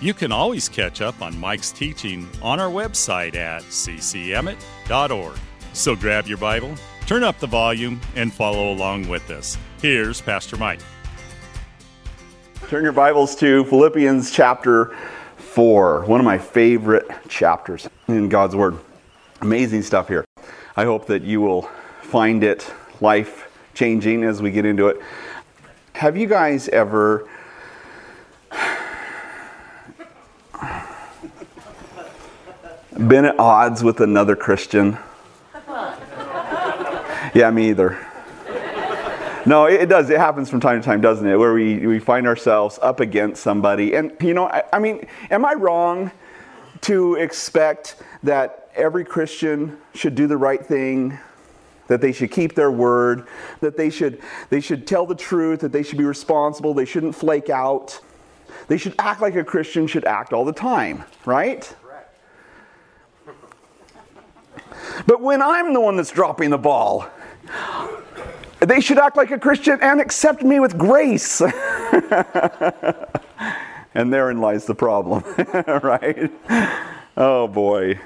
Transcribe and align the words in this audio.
you 0.00 0.12
can 0.12 0.30
always 0.30 0.68
catch 0.68 1.00
up 1.00 1.22
on 1.22 1.38
Mike's 1.38 1.72
teaching 1.72 2.28
on 2.42 2.60
our 2.60 2.70
website 2.70 3.34
at 3.34 3.62
ccemmett.org. 3.62 5.38
So 5.72 5.96
grab 5.96 6.26
your 6.26 6.38
Bible, 6.38 6.74
turn 7.06 7.24
up 7.24 7.38
the 7.38 7.46
volume, 7.46 8.00
and 8.14 8.32
follow 8.32 8.72
along 8.72 9.08
with 9.08 9.30
us. 9.30 9.56
Here's 9.80 10.20
Pastor 10.20 10.56
Mike. 10.56 10.80
Turn 12.68 12.82
your 12.82 12.92
Bibles 12.92 13.36
to 13.36 13.64
Philippians 13.64 14.30
chapter 14.30 14.96
4, 15.36 16.04
one 16.06 16.20
of 16.20 16.24
my 16.24 16.38
favorite 16.38 17.06
chapters 17.28 17.88
in 18.08 18.28
God's 18.28 18.56
Word. 18.56 18.78
Amazing 19.40 19.82
stuff 19.82 20.08
here. 20.08 20.24
I 20.76 20.84
hope 20.84 21.06
that 21.06 21.22
you 21.22 21.40
will 21.40 21.62
find 22.02 22.42
it 22.42 22.70
life 23.00 23.50
changing 23.74 24.24
as 24.24 24.42
we 24.42 24.50
get 24.50 24.64
into 24.64 24.88
it. 24.88 25.00
Have 25.94 26.16
you 26.16 26.26
guys 26.26 26.68
ever 26.68 27.28
been 32.96 33.24
at 33.24 33.38
odds 33.38 33.82
with 33.82 34.00
another 34.00 34.36
Christian? 34.36 34.98
Yeah, 37.34 37.50
me 37.50 37.70
either. 37.70 37.98
No, 39.44 39.66
it, 39.66 39.88
does. 39.88 40.10
It 40.10 40.18
happens 40.18 40.50
from 40.50 40.58
time 40.60 40.80
to 40.80 40.84
time, 40.84 41.00
doesn't 41.00 41.26
it? 41.26 41.36
Where 41.36 41.54
we, 41.54 41.86
we 41.86 41.98
find 42.00 42.26
ourselves 42.26 42.78
up 42.82 42.98
against 42.98 43.42
somebody. 43.42 43.94
And, 43.94 44.12
you 44.20 44.34
know, 44.34 44.48
I, 44.48 44.64
I 44.72 44.78
mean, 44.80 45.06
am 45.30 45.44
I 45.44 45.52
wrong 45.52 46.10
to 46.82 47.14
expect 47.14 48.02
that 48.24 48.70
every 48.74 49.04
Christian 49.04 49.78
should 49.94 50.14
do 50.14 50.26
the 50.26 50.36
right 50.36 50.64
thing? 50.64 51.18
That 51.86 52.00
they 52.00 52.10
should 52.10 52.32
keep 52.32 52.56
their 52.56 52.72
word, 52.72 53.28
that 53.60 53.76
they 53.76 53.90
should, 53.90 54.20
they 54.50 54.60
should 54.60 54.86
tell 54.86 55.06
the 55.06 55.14
truth, 55.14 55.60
that 55.60 55.70
they 55.70 55.84
should 55.84 55.98
be 55.98 56.04
responsible, 56.04 56.74
they 56.74 56.84
shouldn't 56.84 57.14
flake 57.14 57.48
out. 57.48 58.00
They 58.66 58.78
should 58.78 58.96
act 58.98 59.20
like 59.20 59.36
a 59.36 59.44
Christian 59.44 59.86
should 59.86 60.04
act 60.04 60.32
all 60.32 60.44
the 60.44 60.52
time, 60.52 61.04
right? 61.24 61.72
But 65.06 65.20
when 65.20 65.42
I'm 65.42 65.74
the 65.74 65.80
one 65.80 65.96
that's 65.96 66.10
dropping 66.10 66.50
the 66.50 66.58
ball, 66.58 67.08
they 68.60 68.80
should 68.80 68.98
act 68.98 69.16
like 69.16 69.30
a 69.30 69.38
Christian 69.38 69.78
and 69.82 70.00
accept 70.00 70.42
me 70.42 70.60
with 70.60 70.78
grace. 70.78 71.40
and 73.94 74.12
therein 74.12 74.40
lies 74.40 74.64
the 74.66 74.74
problem, 74.74 75.22
right? 75.82 76.30
Oh 77.16 77.46
boy. 77.48 77.98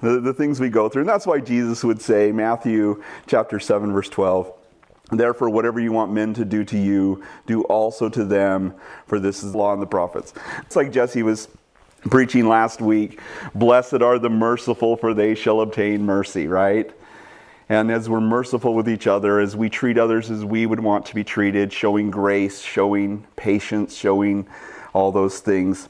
The, 0.00 0.20
the 0.20 0.32
things 0.32 0.60
we 0.60 0.68
go 0.68 0.88
through. 0.88 1.02
And 1.02 1.08
that's 1.08 1.26
why 1.26 1.40
Jesus 1.40 1.82
would 1.82 2.00
say, 2.00 2.30
Matthew 2.30 3.02
chapter 3.26 3.58
7, 3.58 3.92
verse 3.92 4.08
12, 4.08 4.52
Therefore, 5.10 5.48
whatever 5.50 5.80
you 5.80 5.90
want 5.90 6.12
men 6.12 6.34
to 6.34 6.44
do 6.44 6.64
to 6.64 6.78
you, 6.78 7.24
do 7.46 7.62
also 7.64 8.08
to 8.10 8.24
them, 8.24 8.74
for 9.06 9.18
this 9.18 9.42
is 9.42 9.52
the 9.52 9.58
law 9.58 9.72
and 9.72 9.80
the 9.80 9.86
prophets. 9.86 10.34
It's 10.58 10.76
like 10.76 10.92
Jesse 10.92 11.22
was 11.22 11.48
preaching 12.02 12.48
last 12.48 12.80
week 12.80 13.20
blessed 13.54 14.02
are 14.02 14.18
the 14.18 14.30
merciful 14.30 14.96
for 14.96 15.14
they 15.14 15.34
shall 15.34 15.60
obtain 15.60 16.04
mercy 16.04 16.46
right 16.46 16.92
and 17.68 17.90
as 17.90 18.08
we're 18.08 18.20
merciful 18.20 18.74
with 18.74 18.88
each 18.88 19.06
other 19.06 19.40
as 19.40 19.56
we 19.56 19.68
treat 19.68 19.98
others 19.98 20.30
as 20.30 20.44
we 20.44 20.64
would 20.64 20.80
want 20.80 21.04
to 21.04 21.14
be 21.14 21.24
treated 21.24 21.72
showing 21.72 22.10
grace 22.10 22.60
showing 22.60 23.26
patience 23.36 23.96
showing 23.96 24.46
all 24.92 25.10
those 25.10 25.40
things 25.40 25.88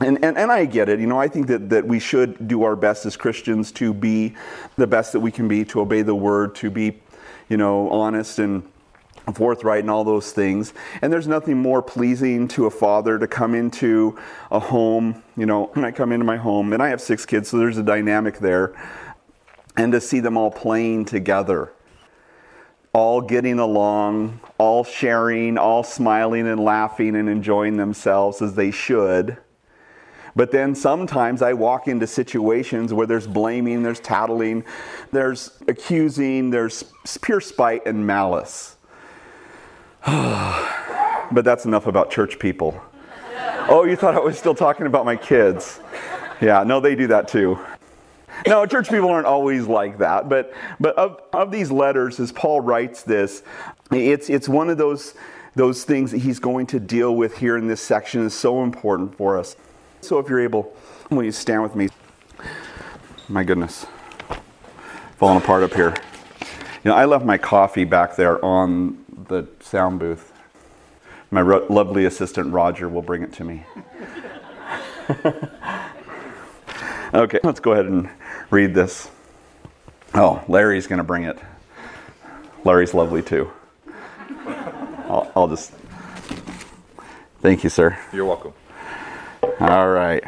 and, 0.00 0.24
and, 0.24 0.38
and 0.38 0.52
I 0.52 0.64
get 0.64 0.88
it. 0.88 1.00
You 1.00 1.06
know, 1.06 1.18
I 1.18 1.28
think 1.28 1.48
that, 1.48 1.70
that 1.70 1.86
we 1.86 1.98
should 1.98 2.46
do 2.46 2.62
our 2.62 2.76
best 2.76 3.04
as 3.04 3.16
Christians 3.16 3.72
to 3.72 3.92
be 3.92 4.36
the 4.76 4.86
best 4.86 5.12
that 5.12 5.20
we 5.20 5.32
can 5.32 5.48
be, 5.48 5.64
to 5.66 5.80
obey 5.80 6.02
the 6.02 6.14
word, 6.14 6.54
to 6.56 6.70
be, 6.70 7.00
you 7.48 7.56
know, 7.56 7.90
honest 7.90 8.38
and 8.38 8.62
forthright 9.34 9.80
and 9.80 9.90
all 9.90 10.04
those 10.04 10.32
things. 10.32 10.72
And 11.02 11.12
there's 11.12 11.28
nothing 11.28 11.58
more 11.58 11.82
pleasing 11.82 12.48
to 12.48 12.66
a 12.66 12.70
father 12.70 13.18
to 13.18 13.26
come 13.26 13.54
into 13.54 14.18
a 14.50 14.58
home, 14.58 15.22
you 15.36 15.46
know, 15.46 15.66
when 15.74 15.84
I 15.84 15.90
come 15.90 16.12
into 16.12 16.24
my 16.24 16.36
home, 16.36 16.72
and 16.72 16.82
I 16.82 16.88
have 16.88 17.00
six 17.00 17.26
kids, 17.26 17.48
so 17.48 17.58
there's 17.58 17.78
a 17.78 17.82
dynamic 17.82 18.38
there, 18.38 18.74
and 19.76 19.92
to 19.92 20.00
see 20.00 20.20
them 20.20 20.36
all 20.36 20.50
playing 20.50 21.04
together, 21.04 21.72
all 22.92 23.20
getting 23.20 23.58
along, 23.58 24.40
all 24.56 24.82
sharing, 24.82 25.58
all 25.58 25.82
smiling 25.82 26.48
and 26.48 26.58
laughing 26.58 27.14
and 27.14 27.28
enjoying 27.28 27.76
themselves 27.76 28.42
as 28.42 28.54
they 28.54 28.70
should. 28.70 29.36
But 30.34 30.52
then 30.52 30.74
sometimes 30.74 31.42
I 31.42 31.52
walk 31.52 31.88
into 31.88 32.06
situations 32.06 32.94
where 32.94 33.06
there's 33.06 33.26
blaming, 33.26 33.82
there's 33.82 33.98
tattling, 33.98 34.64
there's 35.10 35.50
accusing, 35.66 36.50
there's 36.50 36.84
pure 37.22 37.40
spite 37.40 37.86
and 37.86 38.06
malice. 38.06 38.76
but 40.06 41.42
that's 41.42 41.64
enough 41.64 41.86
about 41.86 42.10
church 42.10 42.38
people. 42.38 42.80
Oh, 43.70 43.84
you 43.84 43.96
thought 43.96 44.14
I 44.14 44.20
was 44.20 44.38
still 44.38 44.54
talking 44.54 44.86
about 44.86 45.04
my 45.04 45.16
kids? 45.16 45.80
Yeah, 46.40 46.62
no, 46.64 46.80
they 46.80 46.94
do 46.94 47.08
that 47.08 47.28
too. 47.28 47.58
No, 48.46 48.64
church 48.66 48.88
people 48.88 49.08
aren't 49.08 49.26
always 49.26 49.66
like 49.66 49.98
that, 49.98 50.28
but 50.28 50.54
but 50.78 50.96
of, 50.96 51.20
of 51.32 51.50
these 51.50 51.70
letters, 51.70 52.20
as 52.20 52.30
Paul 52.30 52.60
writes 52.60 53.02
this, 53.02 53.42
it's 53.90 54.30
it's 54.30 54.48
one 54.48 54.70
of 54.70 54.78
those 54.78 55.14
those 55.54 55.84
things 55.84 56.12
that 56.12 56.18
he's 56.18 56.38
going 56.38 56.66
to 56.66 56.78
deal 56.78 57.16
with 57.16 57.36
here 57.38 57.56
in 57.56 57.66
this 57.66 57.80
section 57.80 58.24
is 58.24 58.32
so 58.32 58.62
important 58.62 59.16
for 59.16 59.36
us. 59.36 59.56
So 60.00 60.18
if 60.18 60.28
you're 60.28 60.40
able, 60.40 60.74
will 61.10 61.24
you 61.24 61.32
stand 61.32 61.62
with 61.62 61.74
me? 61.74 61.88
My 63.28 63.42
goodness, 63.42 63.86
falling 65.16 65.38
apart 65.38 65.64
up 65.64 65.74
here. 65.74 65.94
You 66.84 66.92
know, 66.92 66.94
I 66.94 67.06
left 67.06 67.24
my 67.24 67.36
coffee 67.36 67.84
back 67.84 68.14
there 68.14 68.42
on 68.44 69.04
the 69.28 69.46
sound 69.60 70.00
booth. 70.00 70.32
My 71.30 71.42
ro- 71.42 71.66
lovely 71.68 72.04
assistant 72.06 72.52
Roger 72.52 72.88
will 72.88 73.02
bring 73.02 73.22
it 73.22 73.32
to 73.34 73.44
me. 73.44 73.64
okay, 77.14 77.40
let's 77.42 77.60
go 77.60 77.72
ahead 77.72 77.86
and 77.86 78.08
read 78.50 78.74
this. 78.74 79.10
Oh, 80.14 80.42
Larry's 80.48 80.86
going 80.86 80.98
to 80.98 81.04
bring 81.04 81.24
it. 81.24 81.38
Larry's 82.64 82.94
lovely 82.94 83.22
too. 83.22 83.50
I'll, 85.08 85.30
I'll 85.36 85.48
just. 85.48 85.72
Thank 87.40 87.62
you, 87.62 87.70
sir. 87.70 87.98
You're 88.12 88.24
welcome. 88.24 88.52
All 89.60 89.90
right. 89.90 90.24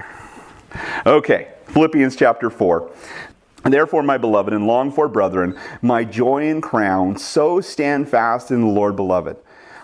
Okay, 1.07 1.49
Philippians 1.67 2.17
chapter 2.17 2.51
4. 2.51 2.91
Therefore, 3.71 4.03
my 4.03 4.19
beloved 4.19 4.53
and 4.53 4.67
longed 4.67 4.95
for 4.95 5.09
brethren, 5.09 5.59
my 5.83 6.05
joy 6.05 6.49
and 6.49 6.63
crown, 6.63 7.17
so 7.17 7.61
stand 7.61 8.09
fast 8.09 8.51
in 8.51 8.61
the 8.61 8.67
Lord, 8.67 8.97
beloved. 8.97 9.37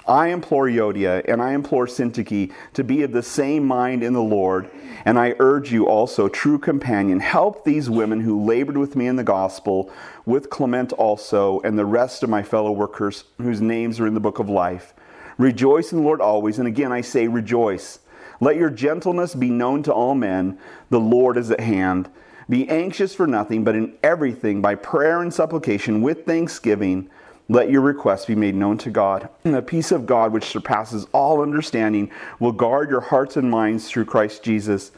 I 0.08 0.28
implore 0.28 0.68
Euodia 0.68 1.24
and 1.26 1.42
I 1.42 1.52
implore 1.52 1.86
Syntyche 1.86 2.52
to 2.74 2.84
be 2.84 3.02
of 3.02 3.10
the 3.10 3.24
same 3.24 3.66
mind 3.66 4.04
in 4.04 4.12
the 4.12 4.22
Lord, 4.22 4.70
and 5.04 5.18
I 5.18 5.34
urge 5.40 5.72
you 5.72 5.88
also, 5.88 6.28
true 6.28 6.58
companion, 6.58 7.18
help 7.18 7.64
these 7.64 7.90
women 7.90 8.20
who 8.20 8.44
labored 8.44 8.76
with 8.76 8.94
me 8.94 9.08
in 9.08 9.16
the 9.16 9.24
gospel, 9.24 9.90
with 10.24 10.48
Clement 10.48 10.92
also, 10.92 11.60
and 11.62 11.76
the 11.76 11.84
rest 11.84 12.22
of 12.22 12.30
my 12.30 12.42
fellow 12.42 12.70
workers 12.70 13.24
whose 13.38 13.60
names 13.60 13.98
are 13.98 14.06
in 14.06 14.14
the 14.14 14.20
book 14.20 14.38
of 14.38 14.48
life. 14.48 14.94
Rejoice 15.38 15.90
in 15.90 15.98
the 15.98 16.04
Lord 16.04 16.20
always, 16.20 16.58
and 16.58 16.68
again 16.68 16.92
I 16.92 17.00
say 17.00 17.26
rejoice. 17.26 17.98
Let 18.40 18.56
your 18.56 18.70
gentleness 18.70 19.34
be 19.34 19.50
known 19.50 19.82
to 19.84 19.92
all 19.92 20.14
men, 20.14 20.58
the 20.88 21.00
Lord 21.00 21.36
is 21.36 21.50
at 21.50 21.60
hand. 21.60 22.08
Be 22.48 22.68
anxious 22.68 23.14
for 23.14 23.26
nothing, 23.26 23.64
but 23.64 23.74
in 23.74 23.94
everything, 24.02 24.62
by 24.62 24.76
prayer 24.76 25.20
and 25.20 25.34
supplication, 25.34 26.00
with 26.00 26.24
thanksgiving, 26.24 27.10
let 27.48 27.70
your 27.70 27.80
requests 27.80 28.26
be 28.26 28.34
made 28.34 28.54
known 28.54 28.78
to 28.78 28.90
God. 28.90 29.28
And 29.44 29.54
the 29.54 29.62
peace 29.62 29.92
of 29.92 30.06
God, 30.06 30.32
which 30.32 30.44
surpasses 30.44 31.06
all 31.12 31.42
understanding, 31.42 32.10
will 32.38 32.52
guard 32.52 32.90
your 32.90 33.00
hearts 33.00 33.36
and 33.36 33.50
minds 33.50 33.88
through 33.88 34.04
Christ 34.04 34.42
Jesus. 34.42 34.92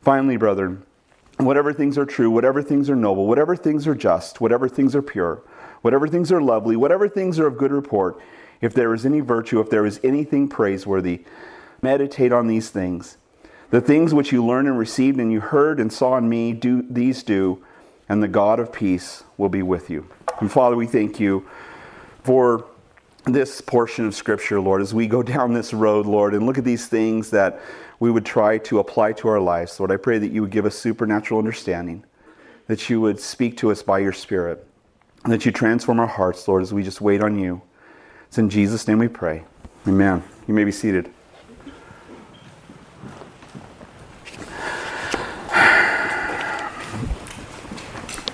Finally, 0.00 0.36
brethren, 0.36 0.82
whatever 1.38 1.72
things 1.72 1.98
are 1.98 2.06
true, 2.06 2.30
whatever 2.30 2.62
things 2.62 2.88
are 2.88 2.96
noble, 2.96 3.26
whatever 3.26 3.56
things 3.56 3.86
are 3.86 3.94
just, 3.94 4.40
whatever 4.40 4.68
things 4.68 4.94
are 4.94 5.02
pure, 5.02 5.42
whatever 5.82 6.06
things 6.06 6.30
are 6.30 6.42
lovely, 6.42 6.76
whatever 6.76 7.08
things 7.08 7.38
are 7.38 7.46
of 7.46 7.58
good 7.58 7.72
report, 7.72 8.18
if 8.60 8.74
there 8.74 8.94
is 8.94 9.04
any 9.04 9.20
virtue, 9.20 9.60
if 9.60 9.70
there 9.70 9.86
is 9.86 10.00
anything 10.04 10.48
praiseworthy, 10.48 11.24
meditate 11.82 12.32
on 12.32 12.46
these 12.46 12.70
things. 12.70 13.16
The 13.72 13.80
things 13.80 14.12
which 14.12 14.32
you 14.32 14.44
learned 14.44 14.68
and 14.68 14.78
received 14.78 15.18
and 15.18 15.32
you 15.32 15.40
heard 15.40 15.80
and 15.80 15.90
saw 15.90 16.18
in 16.18 16.28
me, 16.28 16.52
do 16.52 16.82
these 16.82 17.22
do, 17.22 17.64
and 18.06 18.22
the 18.22 18.28
God 18.28 18.60
of 18.60 18.70
peace 18.70 19.24
will 19.38 19.48
be 19.48 19.62
with 19.62 19.88
you. 19.88 20.06
And 20.40 20.52
Father, 20.52 20.76
we 20.76 20.86
thank 20.86 21.18
you 21.18 21.48
for 22.22 22.66
this 23.24 23.62
portion 23.62 24.04
of 24.04 24.14
Scripture, 24.14 24.60
Lord, 24.60 24.82
as 24.82 24.92
we 24.92 25.06
go 25.06 25.22
down 25.22 25.54
this 25.54 25.72
road, 25.72 26.04
Lord, 26.04 26.34
and 26.34 26.44
look 26.44 26.58
at 26.58 26.64
these 26.64 26.86
things 26.86 27.30
that 27.30 27.60
we 27.98 28.10
would 28.10 28.26
try 28.26 28.58
to 28.58 28.78
apply 28.78 29.12
to 29.12 29.28
our 29.28 29.40
lives. 29.40 29.80
Lord, 29.80 29.90
I 29.90 29.96
pray 29.96 30.18
that 30.18 30.32
you 30.32 30.42
would 30.42 30.50
give 30.50 30.66
us 30.66 30.74
supernatural 30.74 31.38
understanding. 31.38 32.04
that 32.66 32.88
you 32.88 33.00
would 33.00 33.20
speak 33.20 33.56
to 33.58 33.70
us 33.70 33.82
by 33.82 33.98
your 33.98 34.12
Spirit, 34.12 34.66
and 35.24 35.32
that 35.32 35.44
you 35.44 35.52
transform 35.52 36.00
our 36.00 36.06
hearts, 36.06 36.46
Lord, 36.48 36.62
as 36.62 36.72
we 36.72 36.82
just 36.82 37.00
wait 37.00 37.22
on 37.22 37.38
you. 37.38 37.62
It's 38.28 38.38
in 38.38 38.48
Jesus' 38.48 38.88
name 38.88 38.98
we 38.98 39.08
pray. 39.08 39.44
Amen. 39.86 40.22
You 40.46 40.54
may 40.54 40.64
be 40.64 40.72
seated. 40.72 41.12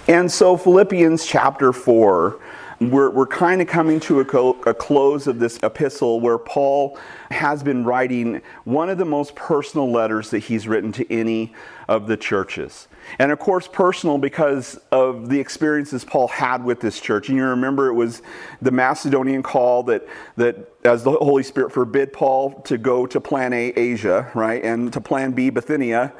And 0.08 0.32
so, 0.32 0.56
Philippians 0.56 1.26
chapter 1.26 1.70
4, 1.70 2.40
we're, 2.81 3.10
we're 3.10 3.26
kind 3.26 3.60
of 3.60 3.69
coming 3.69 4.00
to 4.00 4.20
a, 4.20 4.25
co- 4.25 4.58
a 4.64 4.72
close 4.72 5.26
of 5.26 5.38
this 5.38 5.58
epistle 5.62 6.19
where 6.20 6.38
Paul 6.38 6.99
has 7.31 7.62
been 7.62 7.84
writing 7.84 8.40
one 8.64 8.88
of 8.88 8.96
the 8.96 9.05
most 9.05 9.34
personal 9.34 9.93
letters 9.93 10.31
that 10.31 10.38
he's 10.38 10.66
written 10.66 10.93
to 10.93 11.12
any 11.12 11.52
of 11.88 12.06
the 12.06 12.16
churches. 12.16 12.88
And 13.19 13.31
of 13.31 13.38
course, 13.38 13.69
personal 13.69 14.16
because 14.16 14.81
of 14.90 15.28
the 15.28 15.38
experiences 15.38 16.06
Paul 16.06 16.28
had 16.28 16.64
with 16.64 16.81
this 16.81 17.00
church. 17.00 17.28
And 17.28 17.37
you 17.37 17.44
remember 17.44 17.88
it 17.88 17.94
was 17.94 18.22
the 18.62 18.70
Macedonian 18.70 19.43
call 19.43 19.82
that, 19.82 20.08
that 20.37 20.72
as 20.84 21.04
the 21.04 21.11
Holy 21.11 21.43
Spirit 21.43 21.70
forbid 21.70 22.14
Paul 22.14 22.62
to 22.62 22.78
go 22.78 23.04
to 23.04 23.20
plan 23.20 23.52
A, 23.52 23.75
Asia, 23.76 24.31
right, 24.34 24.64
and 24.64 24.90
to 24.94 25.02
plan 25.02 25.32
B, 25.32 25.50
Bithynia. 25.50 26.14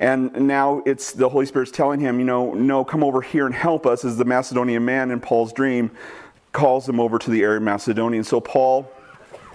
And 0.00 0.46
now 0.46 0.82
it's 0.86 1.12
the 1.12 1.28
Holy 1.28 1.46
Spirit's 1.46 1.72
telling 1.72 2.00
him, 2.00 2.18
you 2.20 2.24
know, 2.24 2.54
no, 2.54 2.84
come 2.84 3.02
over 3.02 3.20
here 3.20 3.46
and 3.46 3.54
help 3.54 3.86
us 3.86 4.04
as 4.04 4.16
the 4.16 4.24
Macedonian 4.24 4.84
man 4.84 5.10
in 5.10 5.20
Paul's 5.20 5.52
dream 5.52 5.90
calls 6.52 6.88
him 6.88 7.00
over 7.00 7.18
to 7.18 7.30
the 7.30 7.42
area 7.42 7.56
of 7.56 7.62
Macedonia. 7.62 8.18
And 8.18 8.26
so 8.26 8.40
Paul, 8.40 8.90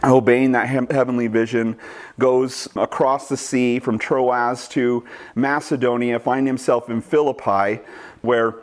obeying 0.04 0.52
that 0.52 0.68
heavenly 0.68 1.28
vision, 1.28 1.78
goes 2.20 2.68
across 2.76 3.30
the 3.30 3.38
sea 3.38 3.80
from 3.80 3.98
Troas 3.98 4.68
to 4.70 5.06
Macedonia, 5.34 6.20
find 6.20 6.46
himself 6.46 6.90
in 6.90 7.02
Philippi, 7.02 7.82
where 8.22 8.56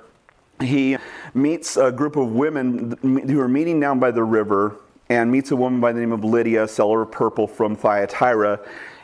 he 0.60 0.98
meets 1.32 1.78
a 1.78 1.90
group 1.90 2.16
of 2.16 2.32
women 2.32 2.98
who 3.26 3.40
are 3.40 3.48
meeting 3.48 3.80
down 3.80 3.98
by 3.98 4.10
the 4.10 4.22
river 4.22 4.76
and 5.08 5.32
meets 5.32 5.50
a 5.50 5.56
woman 5.56 5.80
by 5.80 5.92
the 5.92 6.00
name 6.00 6.12
of 6.12 6.22
Lydia, 6.24 6.68
seller 6.68 7.02
of 7.02 7.10
purple 7.10 7.46
from 7.46 7.74
Thyatira 7.74 8.60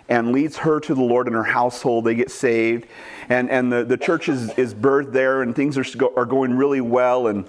and 0.09 0.33
leads 0.33 0.59
her 0.59 0.79
to 0.81 0.95
the 0.95 1.03
Lord 1.03 1.27
in 1.27 1.33
her 1.33 1.45
household. 1.45 2.05
They 2.05 2.15
get 2.15 2.31
saved. 2.31 2.87
And, 3.29 3.51
and 3.51 3.73
the, 3.73 3.85
the 3.85 3.97
church 3.97 4.29
is, 4.29 4.51
is 4.59 4.75
birthed 4.75 5.13
there, 5.13 5.43
and 5.43 5.55
things 5.55 5.77
are, 5.77 5.85
are 6.17 6.25
going 6.25 6.55
really 6.57 6.81
well. 6.81 7.27
And, 7.27 7.45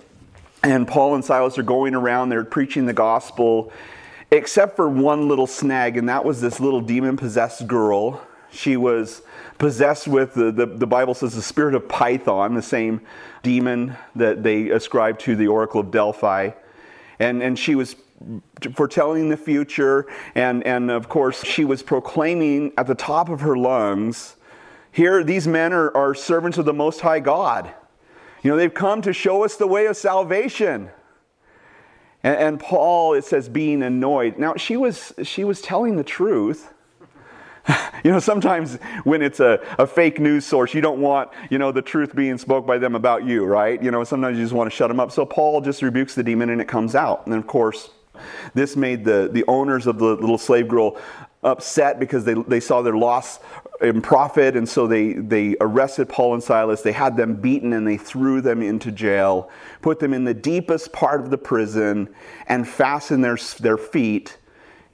and 0.64 0.88
Paul 0.88 1.16
and 1.16 1.24
Silas 1.24 1.58
are 1.58 1.64
going 1.64 1.94
around, 1.94 2.30
they're 2.30 2.44
preaching 2.44 2.86
the 2.88 2.94
gospel, 2.94 3.72
except 4.32 4.76
for 4.76 4.90
one 4.90 5.28
little 5.28 5.48
snag, 5.48 5.98
and 5.98 6.10
that 6.10 6.26
was 6.26 6.42
this 6.42 6.60
little 6.60 6.82
demon 6.82 7.16
possessed 7.16 7.68
girl. 7.68 8.22
She 8.52 8.76
was 8.76 9.22
possessed 9.58 10.08
with, 10.08 10.34
the, 10.34 10.52
the, 10.52 10.66
the 10.66 10.88
Bible 10.88 11.14
says, 11.14 11.36
the 11.36 11.42
spirit 11.42 11.76
of 11.76 11.88
Python, 11.88 12.56
the 12.56 12.62
same 12.62 13.02
demon 13.44 13.96
that 14.16 14.42
they 14.42 14.70
ascribed 14.70 15.20
to 15.22 15.36
the 15.36 15.48
Oracle 15.48 15.82
of 15.82 15.92
Delphi. 15.92 16.52
And, 17.20 17.44
and 17.44 17.58
she 17.58 17.76
was 17.76 17.96
foretelling 18.74 19.30
the 19.30 19.38
future. 19.38 20.08
And, 20.36 20.66
and 20.66 20.92
of 20.92 21.10
course, 21.10 21.44
she 21.44 21.66
was 21.66 21.84
proclaiming 21.84 22.74
at 22.78 22.88
the 22.88 22.96
top 22.96 23.30
of 23.30 23.42
her 23.42 23.56
lungs 23.56 24.38
here, 24.98 25.24
these 25.24 25.48
men 25.48 25.74
are, 25.74 25.96
are 25.96 26.16
servants 26.16 26.58
of 26.58 26.66
the 26.66 26.74
Most 26.74 27.02
High 27.02 27.20
God. 27.20 27.72
You 28.42 28.50
know, 28.50 28.58
they've 28.58 28.74
come 28.74 29.04
to 29.04 29.14
show 29.14 29.44
us 29.44 29.56
the 29.56 29.68
way 29.68 29.86
of 29.86 29.96
salvation. 29.96 30.90
And, 32.24 32.36
and 32.36 32.60
Paul, 32.60 33.14
it 33.14 33.24
says, 33.24 33.48
being 33.48 33.84
annoyed. 33.84 34.40
Now, 34.40 34.56
she 34.56 34.76
was, 34.76 35.14
she 35.22 35.44
was 35.44 35.62
telling 35.62 35.98
the 35.98 36.04
truth. 36.04 36.74
you 38.04 38.12
know, 38.12 38.20
sometimes 38.20 38.78
when 39.04 39.22
it's 39.22 39.40
a, 39.40 39.60
a 39.78 39.86
fake 39.86 40.20
news 40.20 40.48
source, 40.48 40.74
you 40.74 40.82
don't 40.82 41.00
want, 41.00 41.30
you 41.52 41.60
know, 41.60 41.72
the 41.72 41.84
truth 41.84 42.16
being 42.16 42.40
spoke 42.40 42.66
by 42.66 42.80
them 42.80 42.96
about 42.96 43.24
you, 43.24 43.46
right? 43.46 43.80
You 43.84 43.92
know, 43.92 44.04
sometimes 44.04 44.40
you 44.40 44.44
just 44.44 44.56
want 44.56 44.68
to 44.68 44.76
shut 44.76 44.88
them 44.88 45.00
up. 45.00 45.12
So 45.12 45.28
Paul 45.28 45.62
just 45.62 45.84
rebukes 45.84 46.16
the 46.16 46.24
demon 46.24 46.50
and 46.50 46.60
it 46.60 46.68
comes 46.68 46.96
out. 46.96 47.28
And 47.28 47.36
of 47.36 47.46
course, 47.46 47.92
this 48.54 48.76
made 48.76 49.06
the, 49.06 49.30
the 49.32 49.44
owners 49.48 49.88
of 49.88 50.00
the 50.00 50.06
little 50.06 50.38
slave 50.38 50.68
girl 50.68 50.98
upset 51.44 52.00
because 52.00 52.26
they, 52.26 52.34
they 52.34 52.60
saw 52.60 52.82
their 52.82 52.98
loss 52.98 53.40
in 53.82 54.02
profit, 54.02 54.56
and 54.56 54.68
so 54.68 54.88
they, 54.88 55.14
they 55.14 55.56
arrested 55.62 56.10
Paul 56.10 56.34
and 56.34 56.44
Silas. 56.44 56.82
They 56.82 56.92
had 56.92 57.16
them 57.16 57.36
beaten 57.36 57.74
and 57.74 57.88
they 57.88 57.98
threw 57.98 58.42
them 58.42 58.62
into 58.62 58.92
jail, 58.92 59.50
put 59.82 60.00
them 60.00 60.14
in 60.14 60.24
the 60.24 60.34
deepest 60.34 60.92
part 60.92 61.22
of 61.22 61.30
the 61.30 61.38
prison, 61.38 62.10
and 62.48 62.68
fastened 62.68 63.24
their, 63.24 63.38
their 63.60 63.78
feet 63.78 64.38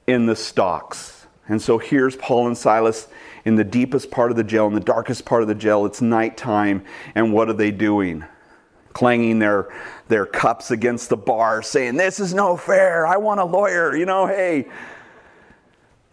in 0.05 0.25
the 0.25 0.35
stocks. 0.35 1.27
And 1.47 1.61
so 1.61 1.77
here's 1.77 2.15
Paul 2.15 2.47
and 2.47 2.57
Silas 2.57 3.07
in 3.45 3.55
the 3.55 3.63
deepest 3.63 4.11
part 4.11 4.31
of 4.31 4.37
the 4.37 4.43
jail, 4.43 4.67
in 4.67 4.73
the 4.73 4.79
darkest 4.79 5.25
part 5.25 5.41
of 5.41 5.47
the 5.47 5.55
jail. 5.55 5.85
It's 5.85 6.01
nighttime, 6.01 6.83
and 7.15 7.33
what 7.33 7.49
are 7.49 7.53
they 7.53 7.71
doing? 7.71 8.25
Clanging 8.93 9.39
their, 9.39 9.73
their 10.07 10.25
cups 10.25 10.71
against 10.71 11.09
the 11.09 11.17
bar, 11.17 11.61
saying, 11.61 11.97
This 11.97 12.19
is 12.19 12.33
no 12.33 12.55
fair. 12.55 13.05
I 13.05 13.17
want 13.17 13.39
a 13.39 13.45
lawyer. 13.45 13.95
You 13.95 14.05
know, 14.05 14.27
hey. 14.27 14.67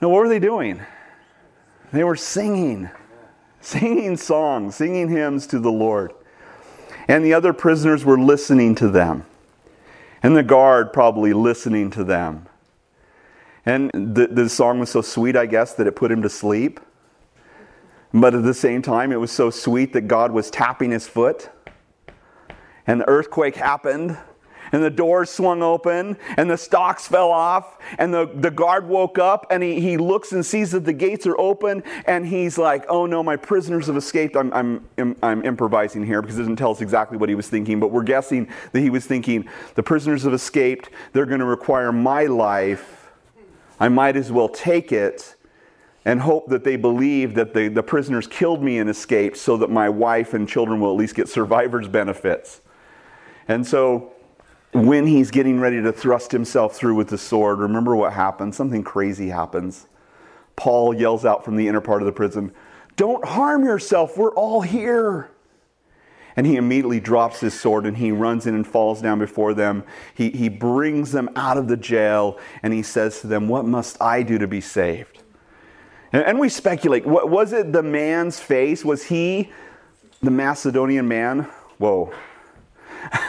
No, 0.00 0.08
what 0.08 0.20
were 0.20 0.28
they 0.28 0.38
doing? 0.38 0.80
They 1.92 2.04
were 2.04 2.16
singing, 2.16 2.88
singing 3.60 4.16
songs, 4.16 4.76
singing 4.76 5.08
hymns 5.08 5.46
to 5.48 5.58
the 5.58 5.72
Lord. 5.72 6.12
And 7.08 7.24
the 7.24 7.34
other 7.34 7.52
prisoners 7.52 8.04
were 8.04 8.18
listening 8.18 8.74
to 8.76 8.88
them. 8.88 9.26
And 10.22 10.36
the 10.36 10.42
guard 10.42 10.92
probably 10.92 11.32
listening 11.32 11.90
to 11.92 12.04
them. 12.04 12.46
And 13.66 13.90
the, 13.92 14.28
the 14.28 14.48
song 14.48 14.80
was 14.80 14.90
so 14.90 15.02
sweet, 15.02 15.36
I 15.36 15.46
guess, 15.46 15.74
that 15.74 15.86
it 15.86 15.96
put 15.96 16.10
him 16.10 16.22
to 16.22 16.30
sleep. 16.30 16.80
But 18.12 18.34
at 18.34 18.42
the 18.42 18.54
same 18.54 18.82
time, 18.82 19.12
it 19.12 19.20
was 19.20 19.30
so 19.30 19.50
sweet 19.50 19.92
that 19.92 20.02
God 20.02 20.32
was 20.32 20.50
tapping 20.50 20.90
his 20.90 21.06
foot 21.06 21.50
and 22.86 23.00
the 23.00 23.08
earthquake 23.08 23.56
happened 23.56 24.16
and 24.72 24.82
the 24.82 24.90
doors 24.90 25.30
swung 25.30 25.62
open 25.62 26.16
and 26.36 26.50
the 26.50 26.56
stocks 26.56 27.08
fell 27.08 27.30
off 27.30 27.78
and 27.98 28.12
the, 28.12 28.30
the 28.34 28.50
guard 28.50 28.86
woke 28.86 29.18
up 29.18 29.46
and 29.50 29.62
he, 29.62 29.80
he 29.80 29.96
looks 29.96 30.32
and 30.32 30.44
sees 30.44 30.70
that 30.72 30.84
the 30.84 30.92
gates 30.92 31.26
are 31.26 31.38
open 31.38 31.82
and 32.06 32.26
he's 32.26 32.58
like 32.58 32.84
oh 32.88 33.06
no 33.06 33.22
my 33.22 33.36
prisoners 33.36 33.86
have 33.86 33.96
escaped. 33.96 34.36
I'm, 34.36 34.52
I'm, 34.52 35.16
I'm 35.22 35.44
improvising 35.44 36.04
here 36.04 36.22
because 36.22 36.38
it 36.38 36.42
doesn't 36.42 36.56
tell 36.56 36.70
us 36.70 36.80
exactly 36.80 37.16
what 37.16 37.28
he 37.28 37.34
was 37.34 37.48
thinking 37.48 37.80
but 37.80 37.88
we're 37.88 38.02
guessing 38.02 38.48
that 38.72 38.80
he 38.80 38.90
was 38.90 39.06
thinking 39.06 39.48
the 39.74 39.82
prisoners 39.82 40.22
have 40.24 40.34
escaped. 40.34 40.90
They're 41.12 41.26
going 41.26 41.40
to 41.40 41.46
require 41.46 41.92
my 41.92 42.24
life. 42.24 43.10
I 43.78 43.88
might 43.88 44.16
as 44.16 44.30
well 44.30 44.48
take 44.48 44.92
it 44.92 45.36
and 46.04 46.20
hope 46.20 46.48
that 46.48 46.64
they 46.64 46.76
believe 46.76 47.34
that 47.34 47.52
the, 47.52 47.68
the 47.68 47.82
prisoners 47.82 48.26
killed 48.26 48.62
me 48.62 48.78
and 48.78 48.88
escaped 48.88 49.36
so 49.36 49.56
that 49.58 49.70
my 49.70 49.88
wife 49.88 50.32
and 50.32 50.48
children 50.48 50.80
will 50.80 50.90
at 50.90 50.96
least 50.96 51.14
get 51.14 51.28
survivor's 51.28 51.88
benefits 51.88 52.60
and 53.50 53.66
so 53.66 54.12
when 54.72 55.08
he's 55.08 55.32
getting 55.32 55.58
ready 55.58 55.82
to 55.82 55.92
thrust 55.92 56.30
himself 56.30 56.76
through 56.76 56.94
with 56.94 57.08
the 57.08 57.18
sword, 57.18 57.58
remember 57.58 57.96
what 57.96 58.12
happens? 58.12 58.56
Something 58.56 58.84
crazy 58.84 59.28
happens. 59.28 59.88
Paul 60.54 60.94
yells 60.94 61.24
out 61.24 61.44
from 61.44 61.56
the 61.56 61.66
inner 61.66 61.80
part 61.80 62.00
of 62.00 62.06
the 62.06 62.12
prison, 62.12 62.52
Don't 62.94 63.24
harm 63.24 63.64
yourself, 63.64 64.16
we're 64.16 64.32
all 64.34 64.60
here. 64.60 65.32
And 66.36 66.46
he 66.46 66.54
immediately 66.54 67.00
drops 67.00 67.40
his 67.40 67.58
sword 67.58 67.86
and 67.86 67.96
he 67.96 68.12
runs 68.12 68.46
in 68.46 68.54
and 68.54 68.64
falls 68.64 69.02
down 69.02 69.18
before 69.18 69.52
them. 69.52 69.82
He, 70.14 70.30
he 70.30 70.48
brings 70.48 71.10
them 71.10 71.28
out 71.34 71.58
of 71.58 71.66
the 71.66 71.76
jail 71.76 72.38
and 72.62 72.72
he 72.72 72.84
says 72.84 73.20
to 73.22 73.26
them, 73.26 73.48
What 73.48 73.64
must 73.64 74.00
I 74.00 74.22
do 74.22 74.38
to 74.38 74.46
be 74.46 74.60
saved? 74.60 75.24
And, 76.12 76.22
and 76.22 76.38
we 76.38 76.48
speculate, 76.48 77.04
what, 77.04 77.28
was 77.28 77.52
it 77.52 77.72
the 77.72 77.82
man's 77.82 78.38
face? 78.38 78.84
Was 78.84 79.06
he 79.06 79.50
the 80.22 80.30
Macedonian 80.30 81.08
man? 81.08 81.48
Whoa, 81.78 82.12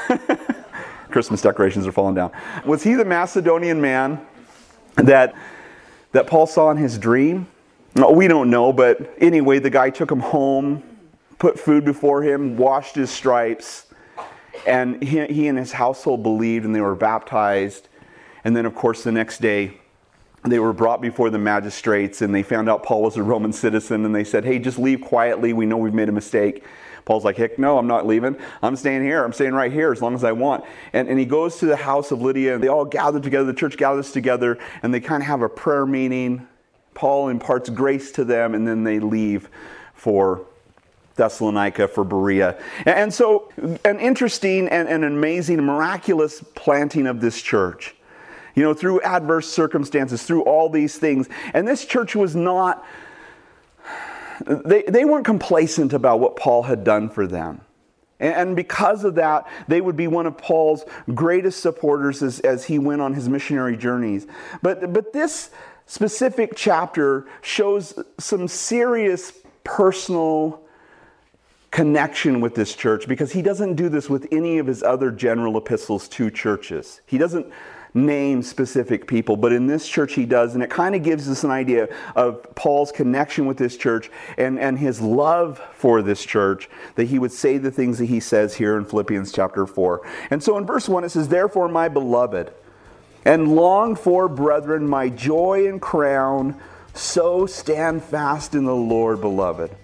Christmas 1.11 1.41
decorations 1.41 1.85
are 1.85 1.91
falling 1.91 2.15
down. 2.15 2.31
Was 2.65 2.83
he 2.83 2.95
the 2.95 3.05
Macedonian 3.05 3.81
man 3.81 4.25
that, 4.95 5.35
that 6.13 6.27
Paul 6.27 6.47
saw 6.47 6.71
in 6.71 6.77
his 6.77 6.97
dream? 6.97 7.47
We 7.95 8.27
don't 8.27 8.49
know, 8.49 8.71
but 8.71 9.13
anyway, 9.17 9.59
the 9.59 9.69
guy 9.69 9.89
took 9.89 10.11
him 10.11 10.21
home, 10.21 10.81
put 11.39 11.59
food 11.59 11.83
before 11.83 12.23
him, 12.23 12.55
washed 12.55 12.95
his 12.95 13.09
stripes, 13.09 13.87
and 14.65 15.01
he, 15.03 15.25
he 15.27 15.47
and 15.47 15.57
his 15.57 15.73
household 15.73 16.23
believed 16.23 16.65
and 16.65 16.73
they 16.73 16.81
were 16.81 16.95
baptized. 16.95 17.89
And 18.43 18.55
then, 18.55 18.65
of 18.65 18.75
course, 18.75 19.03
the 19.03 19.11
next 19.11 19.41
day, 19.41 19.77
they 20.43 20.59
were 20.59 20.73
brought 20.73 21.01
before 21.01 21.29
the 21.29 21.37
magistrates 21.37 22.21
and 22.21 22.33
they 22.33 22.43
found 22.43 22.69
out 22.69 22.83
Paul 22.83 23.03
was 23.03 23.17
a 23.17 23.23
Roman 23.23 23.53
citizen 23.53 24.05
and 24.05 24.15
they 24.15 24.23
said, 24.23 24.43
Hey, 24.43 24.57
just 24.57 24.79
leave 24.79 25.01
quietly. 25.01 25.53
We 25.53 25.65
know 25.65 25.77
we've 25.77 25.93
made 25.93 26.09
a 26.09 26.13
mistake. 26.13 26.63
Paul's 27.05 27.25
like, 27.25 27.37
heck 27.37 27.57
no, 27.57 27.77
I'm 27.77 27.87
not 27.87 28.05
leaving. 28.05 28.35
I'm 28.61 28.75
staying 28.75 29.03
here. 29.03 29.23
I'm 29.23 29.33
staying 29.33 29.53
right 29.53 29.71
here 29.71 29.91
as 29.91 30.01
long 30.01 30.13
as 30.15 30.23
I 30.23 30.31
want. 30.31 30.63
And, 30.93 31.07
and 31.07 31.17
he 31.19 31.25
goes 31.25 31.57
to 31.57 31.65
the 31.65 31.75
house 31.75 32.11
of 32.11 32.21
Lydia, 32.21 32.55
and 32.55 32.63
they 32.63 32.67
all 32.67 32.85
gather 32.85 33.19
together. 33.19 33.45
The 33.45 33.53
church 33.53 33.77
gathers 33.77 34.11
together, 34.11 34.57
and 34.83 34.93
they 34.93 34.99
kind 34.99 35.23
of 35.23 35.27
have 35.27 35.41
a 35.41 35.49
prayer 35.49 35.85
meeting. 35.85 36.47
Paul 36.93 37.29
imparts 37.29 37.69
grace 37.69 38.11
to 38.13 38.23
them, 38.23 38.53
and 38.53 38.67
then 38.67 38.83
they 38.83 38.99
leave 38.99 39.49
for 39.93 40.45
Thessalonica, 41.15 41.87
for 41.87 42.03
Berea. 42.03 42.57
And 42.85 43.13
so, 43.13 43.51
an 43.85 43.99
interesting 43.99 44.67
and 44.67 44.87
an 44.87 45.03
amazing, 45.03 45.63
miraculous 45.63 46.43
planting 46.55 47.07
of 47.07 47.21
this 47.21 47.41
church. 47.41 47.95
You 48.55 48.63
know, 48.63 48.73
through 48.73 49.01
adverse 49.01 49.47
circumstances, 49.47 50.23
through 50.23 50.43
all 50.43 50.69
these 50.69 50.97
things. 50.97 51.29
And 51.53 51.67
this 51.67 51.85
church 51.85 52.15
was 52.15 52.35
not 52.35 52.85
they, 54.45 54.83
they 54.83 55.05
weren't 55.05 55.25
complacent 55.25 55.93
about 55.93 56.19
what 56.19 56.35
Paul 56.35 56.63
had 56.63 56.83
done 56.83 57.09
for 57.09 57.27
them. 57.27 57.61
And 58.19 58.55
because 58.55 59.03
of 59.03 59.15
that, 59.15 59.47
they 59.67 59.81
would 59.81 59.97
be 59.97 60.07
one 60.07 60.27
of 60.27 60.37
Paul's 60.37 60.85
greatest 61.15 61.59
supporters 61.59 62.21
as, 62.21 62.39
as 62.41 62.65
he 62.65 62.77
went 62.77 63.01
on 63.01 63.15
his 63.15 63.27
missionary 63.27 63.75
journeys. 63.75 64.27
But, 64.61 64.93
but 64.93 65.11
this 65.11 65.49
specific 65.87 66.53
chapter 66.55 67.25
shows 67.41 67.97
some 68.19 68.47
serious 68.47 69.33
personal 69.63 70.61
connection 71.71 72.41
with 72.41 72.53
this 72.53 72.75
church 72.75 73.07
because 73.07 73.31
he 73.31 73.41
doesn't 73.41 73.75
do 73.75 73.89
this 73.89 74.09
with 74.09 74.27
any 74.31 74.59
of 74.59 74.67
his 74.67 74.83
other 74.83 75.09
general 75.09 75.57
epistles 75.57 76.07
to 76.09 76.29
churches. 76.29 77.01
He 77.07 77.17
doesn't 77.17 77.51
name 77.93 78.41
specific 78.41 79.07
people, 79.07 79.35
but 79.35 79.51
in 79.51 79.67
this 79.67 79.87
church 79.87 80.13
he 80.13 80.25
does, 80.25 80.53
and 80.53 80.63
it 80.63 80.69
kind 80.69 80.95
of 80.95 81.03
gives 81.03 81.29
us 81.29 81.43
an 81.43 81.51
idea 81.51 81.89
of 82.15 82.43
Paul's 82.55 82.91
connection 82.91 83.45
with 83.45 83.57
this 83.57 83.75
church 83.75 84.09
and, 84.37 84.59
and 84.59 84.79
his 84.79 85.01
love 85.01 85.61
for 85.73 86.01
this 86.01 86.23
church, 86.23 86.69
that 86.95 87.05
he 87.05 87.19
would 87.19 87.31
say 87.31 87.57
the 87.57 87.71
things 87.71 87.97
that 87.97 88.05
he 88.05 88.19
says 88.19 88.55
here 88.55 88.77
in 88.77 88.85
Philippians 88.85 89.31
chapter 89.31 89.65
4. 89.65 90.07
And 90.29 90.41
so 90.41 90.57
in 90.57 90.65
verse 90.65 90.87
1 90.87 91.03
it 91.03 91.09
says, 91.09 91.27
Therefore, 91.27 91.67
my 91.67 91.89
beloved, 91.89 92.53
and 93.25 93.55
longed 93.55 93.99
for 93.99 94.27
brethren, 94.27 94.87
my 94.87 95.09
joy 95.09 95.67
and 95.67 95.81
crown, 95.81 96.59
so 96.93 97.45
stand 97.45 98.03
fast 98.03 98.55
in 98.55 98.65
the 98.65 98.75
Lord, 98.75 99.21
beloved. 99.21 99.75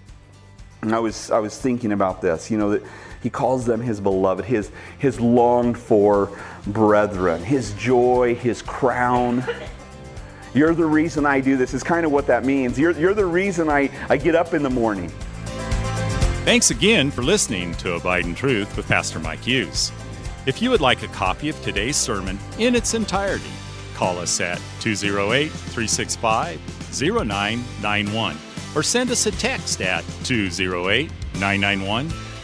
And 0.82 0.94
I 0.94 0.98
was, 0.98 1.30
I 1.30 1.38
was 1.38 1.58
thinking 1.58 1.92
about 1.92 2.20
this, 2.20 2.50
you 2.50 2.58
know, 2.58 2.70
that 2.70 2.82
he 3.22 3.30
calls 3.30 3.66
them 3.66 3.80
his 3.80 4.00
beloved, 4.00 4.44
his, 4.44 4.70
his 4.98 5.20
longed 5.20 5.78
for 5.78 6.30
brethren, 6.66 7.42
his 7.42 7.72
joy, 7.74 8.34
his 8.34 8.62
crown. 8.62 9.44
You're 10.54 10.74
the 10.74 10.86
reason 10.86 11.26
I 11.26 11.40
do 11.40 11.56
this, 11.56 11.74
is 11.74 11.82
kind 11.82 12.06
of 12.06 12.12
what 12.12 12.26
that 12.26 12.44
means. 12.44 12.78
You're, 12.78 12.92
you're 12.92 13.14
the 13.14 13.26
reason 13.26 13.68
I, 13.68 13.90
I 14.08 14.16
get 14.16 14.34
up 14.34 14.54
in 14.54 14.62
the 14.62 14.70
morning. 14.70 15.10
Thanks 16.44 16.70
again 16.70 17.10
for 17.10 17.22
listening 17.22 17.74
to 17.74 17.94
Abide 17.94 18.24
in 18.24 18.34
Truth 18.34 18.76
with 18.76 18.88
Pastor 18.88 19.18
Mike 19.18 19.40
Hughes. 19.40 19.92
If 20.46 20.62
you 20.62 20.70
would 20.70 20.80
like 20.80 21.02
a 21.02 21.08
copy 21.08 21.50
of 21.50 21.62
today's 21.62 21.96
sermon 21.96 22.38
in 22.58 22.74
its 22.74 22.94
entirety, 22.94 23.50
call 23.94 24.18
us 24.18 24.40
at 24.40 24.58
208 24.80 25.50
365 25.50 26.58
0991 27.02 28.36
or 28.74 28.82
send 28.82 29.10
us 29.10 29.26
a 29.26 29.30
text 29.32 29.82
at 29.82 30.04
208 30.24 31.10
991 31.34 32.08